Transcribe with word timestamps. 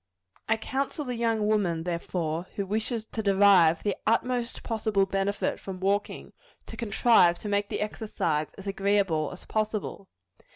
I 0.49 0.57
counsel 0.57 1.05
the 1.05 1.13
young 1.13 1.45
woman, 1.45 1.83
therefore, 1.83 2.47
who 2.55 2.65
wishes 2.65 3.05
to 3.05 3.21
derive 3.21 3.83
the 3.83 3.95
utmost 4.07 4.63
possible 4.63 5.05
benefit 5.05 5.59
from 5.59 5.79
walking, 5.79 6.33
to 6.65 6.75
contrive 6.75 7.37
to 7.37 7.47
make 7.47 7.69
the 7.69 7.81
exercise 7.81 8.47
as 8.57 8.65
agreeable 8.65 9.29
as 9.31 9.45
possible. 9.45 10.09